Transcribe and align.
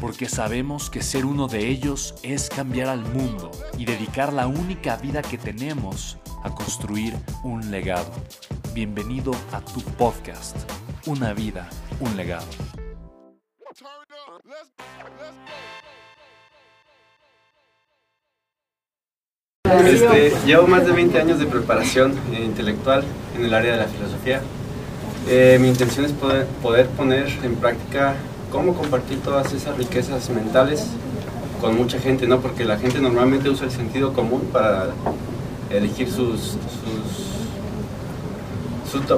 porque 0.00 0.28
sabemos 0.28 0.90
que 0.90 1.02
ser 1.02 1.24
uno 1.24 1.48
de 1.48 1.68
ellos 1.68 2.14
es 2.22 2.48
cambiar 2.48 2.88
al 2.88 3.00
mundo 3.00 3.50
y 3.78 3.84
dedicar 3.84 4.32
la 4.32 4.46
única 4.46 4.96
vida 4.96 5.22
que 5.22 5.38
tenemos 5.38 6.18
a 6.42 6.54
construir 6.54 7.14
un 7.42 7.70
legado. 7.70 8.12
Bienvenido 8.74 9.32
a 9.52 9.60
tu 9.60 9.80
podcast, 9.80 10.56
Una 11.06 11.32
vida, 11.32 11.68
un 12.00 12.16
legado. 12.16 12.46
Este, 19.64 20.32
llevo 20.46 20.66
más 20.66 20.84
de 20.84 20.92
20 20.92 21.20
años 21.20 21.38
de 21.38 21.46
preparación 21.46 22.14
intelectual 22.32 23.04
en 23.36 23.44
el 23.44 23.54
área 23.54 23.72
de 23.72 23.78
la 23.78 23.86
filosofía. 23.86 24.40
Eh, 25.28 25.58
mi 25.60 25.68
intención 25.68 26.06
es 26.06 26.12
poder 26.12 26.86
poner 26.90 27.28
en 27.42 27.56
práctica 27.56 28.14
cómo 28.50 28.74
compartir 28.74 29.20
todas 29.20 29.52
esas 29.52 29.76
riquezas 29.76 30.28
mentales 30.30 30.86
con 31.60 31.76
mucha 31.76 31.98
gente, 31.98 32.26
¿no? 32.26 32.40
Porque 32.40 32.64
la 32.64 32.78
gente 32.78 33.00
normalmente 33.00 33.48
usa 33.48 33.66
el 33.66 33.72
sentido 33.72 34.12
común 34.12 34.42
para 34.52 34.88
elegir 35.70 36.10
sus, 36.10 36.56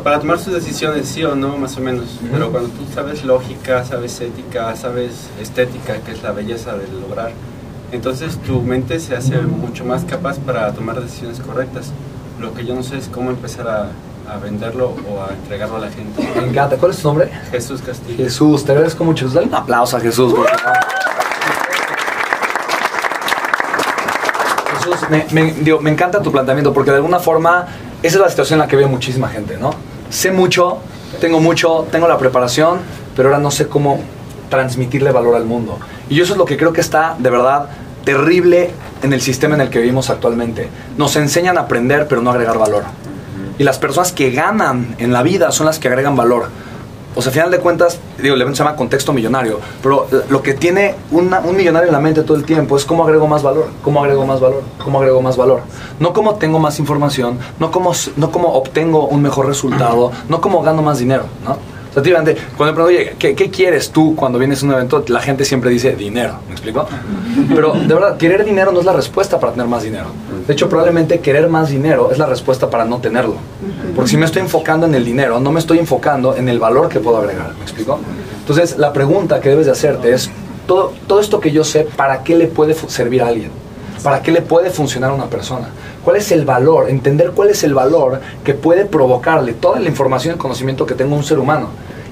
para 0.03 0.19
tomar 0.19 0.39
sus 0.39 0.55
decisiones, 0.55 1.09
sí 1.09 1.25
o 1.25 1.35
no, 1.35 1.57
más 1.57 1.77
o 1.77 1.81
menos. 1.81 2.19
Pero 2.31 2.51
cuando 2.51 2.71
tú 2.71 2.85
sabes 2.93 3.25
lógica, 3.25 3.85
sabes 3.85 4.21
ética, 4.21 4.75
sabes 4.77 5.29
estética, 5.41 5.99
que 6.01 6.13
es 6.13 6.23
la 6.23 6.33
belleza 6.33 6.77
de 6.77 6.89
lograr, 7.01 7.33
entonces 7.93 8.37
tu 8.39 8.61
mente 8.63 9.01
se 9.01 9.17
hace 9.17 9.41
mucho 9.41 9.85
más 9.85 10.05
capaz 10.05 10.39
para 10.39 10.73
tomar 10.73 11.01
decisiones 11.01 11.41
correctas. 11.41 11.93
Lo 12.41 12.55
que 12.55 12.65
yo 12.65 12.75
no 12.75 12.83
sé 12.83 12.99
es 12.99 13.09
cómo 13.09 13.31
empezar 13.31 13.69
a 13.69 13.91
a 14.29 14.39
venderlo 14.39 14.95
o 15.09 15.23
a 15.23 15.33
entregarlo 15.33 15.77
a 15.77 15.81
la 15.81 15.91
gente. 15.91 16.29
Me 16.37 16.49
encanta. 16.49 16.77
¿Cuál 16.77 16.93
es 16.93 16.99
tu 16.99 17.09
nombre? 17.09 17.31
Jesús 17.51 17.81
Castillo. 17.83 18.17
Jesús, 18.17 18.65
te 18.65 18.73
agradezco 18.73 19.05
mucho. 19.05 19.29
Dale 19.29 19.47
un 19.47 19.55
aplauso 19.55 19.97
a 19.97 20.01
Jesús. 20.01 20.35
Jesús, 24.77 24.97
me, 25.11 25.27
me, 25.33 25.79
me 25.81 25.91
encanta 25.91 26.23
tu 26.23 26.31
planteamiento 26.31 26.73
porque 26.73 26.91
de 26.91 26.97
alguna 26.97 27.19
forma 27.19 27.67
esa 28.03 28.17
es 28.17 28.21
la 28.21 28.29
situación 28.29 28.59
en 28.59 28.67
la 28.67 28.69
que 28.69 28.77
ve 28.77 28.87
muchísima 28.87 29.29
gente, 29.29 29.57
¿no? 29.57 29.71
Sé 30.11 30.31
mucho, 30.31 30.79
tengo 31.21 31.41
mucho, 31.41 31.87
tengo 31.91 32.07
la 32.07 32.19
preparación, 32.19 32.79
pero 33.17 33.29
ahora 33.29 33.41
no 33.41 33.51
sé 33.51 33.67
cómo 33.67 34.01
transmitirle 34.49 35.11
valor 35.11 35.35
al 35.35 35.45
mundo. 35.45 35.79
Y 36.09 36.21
eso 36.21 36.33
es 36.33 36.39
lo 36.39 36.45
que 36.45 36.57
creo 36.57 36.73
que 36.73 36.81
está 36.81 37.17
de 37.19 37.31
verdad 37.31 37.69
terrible 38.05 38.71
en 39.03 39.13
el 39.13 39.21
sistema 39.21 39.55
en 39.55 39.63
el 39.63 39.71
que 39.71 39.81
vivimos 39.81 40.11
actualmente. 40.11 40.69
Nos 40.97 41.17
enseñan 41.17 41.59
a 41.59 41.63
aprender, 41.63 42.07
pero 42.09 42.23
no 42.23 42.31
a 42.31 42.35
agregar 42.35 42.59
valor. 42.59 42.85
Y 43.59 43.65
las 43.65 43.79
personas 43.79 44.13
que 44.13 44.31
ganan 44.31 44.95
en 44.99 45.13
la 45.13 45.23
vida 45.23 45.51
son 45.51 45.67
las 45.67 45.79
que 45.79 45.89
agregan 45.89 46.17
valor. 46.17 46.47
O 47.15 47.23
sea, 47.23 47.31
a 47.31 47.33
final 47.33 47.51
de 47.51 47.59
cuentas, 47.59 47.99
digo, 48.23 48.37
el 48.37 48.41
evento 48.41 48.59
se 48.59 48.63
llama 48.63 48.77
contexto 48.77 49.13
millonario, 49.13 49.59
pero 49.83 50.07
lo 50.31 50.41
que 50.41 50.55
tiene 50.55 50.95
un 51.11 51.29
millonario 51.57 51.89
en 51.89 51.93
la 51.93 51.99
mente 51.99 52.23
todo 52.23 52.37
el 52.37 52.45
tiempo 52.45 52.77
es 52.77 52.85
cómo 52.85 53.03
agrego 53.03 53.27
más 53.27 53.43
valor, 53.43 53.71
cómo 53.83 54.01
agrego 54.05 54.25
más 54.25 54.39
valor, 54.39 54.63
cómo 54.85 54.99
agrego 55.01 55.21
más 55.21 55.37
valor. 55.37 55.63
No 55.99 56.13
cómo 56.13 56.37
tengo 56.37 56.61
más 56.61 56.79
información, 56.79 57.39
no 57.59 57.73
cómo, 57.73 57.93
no 58.17 58.31
cómo 58.31 58.53
obtengo 58.53 59.09
un 59.09 59.21
mejor 59.21 59.47
resultado, 59.47 60.13
no 60.29 60.41
cómo 60.41 60.63
gano 60.63 60.83
más 60.83 61.01
dinero, 61.01 61.25
¿no? 61.45 61.53
O 61.91 62.01
sea, 62.01 62.03
cuando 62.03 62.33
me 62.33 62.35
pregunto, 62.57 62.85
oye, 62.85 63.17
¿qué, 63.19 63.35
¿qué, 63.35 63.51
quieres 63.51 63.91
tú 63.91 64.15
cuando 64.15 64.39
vienes 64.39 64.63
a 64.63 64.67
un 64.67 64.73
evento? 64.73 65.03
La 65.09 65.21
gente 65.21 65.45
siempre 65.45 65.71
dice 65.71 65.97
dinero, 65.97 66.35
¿me 66.47 66.53
explico? 66.53 66.87
Pero 67.53 67.73
de 67.73 67.95
verdad, 67.95 68.17
querer 68.17 68.45
dinero 68.45 68.71
no 68.71 68.79
es 68.79 68.87
la 68.87 68.93
respuesta 68.93 69.41
para 69.41 69.53
tener 69.53 69.67
más 69.67 69.83
dinero. 69.83 70.07
De 70.49 70.55
hecho, 70.55 70.71
probablemente 70.71 71.21
querer 71.21 71.51
más 71.51 71.69
dinero 71.69 72.11
es 72.11 72.17
la 72.17 72.25
respuesta 72.25 72.71
para 72.71 72.87
no 72.87 73.01
tenerlo. 73.01 73.35
Porque 73.95 74.11
si 74.11 74.17
me 74.17 74.25
estoy 74.25 74.41
enfocando 74.41 74.87
en 74.87 74.95
el 74.95 75.05
dinero, 75.05 75.39
no 75.41 75.53
me 75.53 75.61
estoy 75.61 75.79
enfocando 75.79 76.35
en 76.35 76.49
el 76.49 76.59
valor 76.59 76.89
que 76.89 77.01
puedo 77.01 77.19
agregar, 77.19 77.53
¿me 77.55 77.63
explico? 77.65 78.01
Entonces, 78.41 78.79
la 78.79 78.95
pregunta 78.95 79.43
que 79.43 79.51
debes 79.51 79.67
de 79.67 79.73
hacerte 79.73 80.11
es, 80.11 80.31
todo, 80.67 80.95
todo 81.07 81.21
esto 81.21 81.39
que 81.39 81.51
yo 81.51 81.65
sé, 81.65 81.87
¿para 81.95 82.25
qué 82.25 82.35
le 82.35 82.47
puede 82.47 82.73
servir 82.73 83.23
a 83.23 83.29
alguien? 83.29 83.51
¿Para 84.03 84.23
qué 84.23 84.33
le 84.33 84.41
puede 84.41 84.71
funcionar 84.71 85.11
a 85.11 85.15
una 85.15 85.27
persona? 85.27 85.69
¿Cuál 86.03 86.17
es 86.17 86.33
el 86.33 86.47
valor? 86.47 86.89
Entender 86.89 87.33
cuál 87.33 87.51
es 87.51 87.63
el 87.63 87.75
valor 87.75 88.19
que 88.43 88.55
puede 88.55 88.87
provocarle 88.87 89.53
toda 89.53 89.79
la 89.79 89.89
información 89.91 90.37
y 90.37 90.39
conocimiento 90.39 90.87
que 90.87 90.95
tenga 90.95 91.15
un 91.15 91.25
ser 91.25 91.39
humano. 91.39 91.69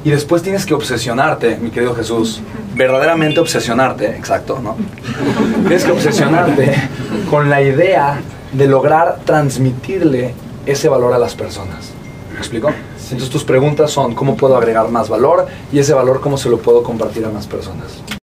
Y 0.06 0.11
después 0.11 0.41
tienes 0.41 0.65
que 0.65 0.72
obsesionarte, 0.72 1.56
mi 1.56 1.71
querido 1.71 1.93
Jesús, 1.93 2.41
verdaderamente 2.77 3.41
obsesionarte, 3.41 4.11
exacto, 4.11 4.61
¿no? 4.62 4.77
tienes 5.62 5.84
que 5.84 5.91
obsesionarte 5.91 6.77
con 7.28 7.50
la 7.50 7.61
idea 7.61 8.21
de 8.53 8.69
lograr 8.69 9.19
transmitirle 9.25 10.33
ese 10.65 10.89
valor 10.89 11.12
a 11.12 11.19
las 11.19 11.34
personas. 11.34 11.91
¿Me 12.33 12.39
explico? 12.39 12.71
Entonces 13.03 13.28
tus 13.31 13.43
preguntas 13.43 13.91
son, 13.91 14.15
¿cómo 14.15 14.37
puedo 14.37 14.56
agregar 14.56 14.89
más 14.91 15.09
valor? 15.09 15.47
Y 15.72 15.81
ese 15.81 15.93
valor, 15.93 16.21
¿cómo 16.21 16.38
se 16.38 16.50
lo 16.50 16.59
puedo 16.59 16.84
compartir 16.84 17.25
a 17.25 17.31
más 17.31 17.49
personas? 17.49 18.00